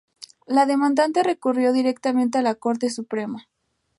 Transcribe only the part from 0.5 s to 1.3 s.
demandante